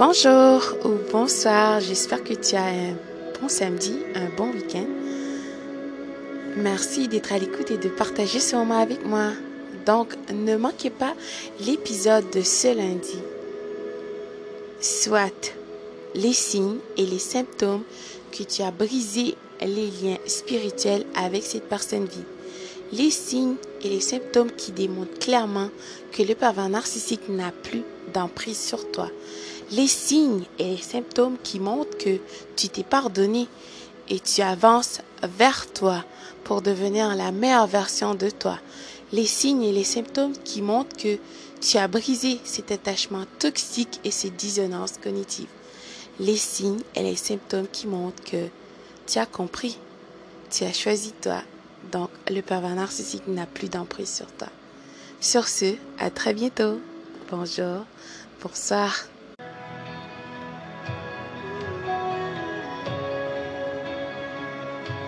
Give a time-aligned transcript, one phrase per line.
[0.00, 2.96] Bonjour ou bonsoir, j'espère que tu as un
[3.38, 4.86] bon samedi, un bon week-end.
[6.56, 9.32] Merci d'être à l'écoute et de partager ce moment avec moi.
[9.84, 11.12] Donc, ne manquez pas
[11.66, 13.18] l'épisode de ce lundi.
[14.80, 15.54] Soit
[16.14, 17.82] les signes et les symptômes
[18.32, 19.34] que tu as brisé
[19.66, 22.08] les liens spirituels avec cette personne.
[22.92, 25.70] Les signes et les symptômes qui démontrent clairement
[26.12, 29.08] que le pervers narcissique n'a plus d'emprise sur toi.
[29.70, 32.18] Les signes et les symptômes qui montrent que
[32.56, 33.46] tu t'es pardonné
[34.08, 36.04] et tu avances vers toi
[36.42, 38.58] pour devenir la meilleure version de toi.
[39.12, 41.18] Les signes et les symptômes qui montrent que
[41.60, 45.48] tu as brisé cet attachement toxique et ces dissonances cognitives.
[46.18, 48.48] Les signes et les symptômes qui montrent que
[49.10, 49.76] tu as compris,
[50.50, 51.42] tu as choisi toi,
[51.90, 54.48] donc le pervers narcissique n'a plus d'emprise sur toi.
[55.20, 56.80] Sur ce, à très bientôt.
[57.28, 57.84] Bonjour,
[58.40, 59.06] bonsoir.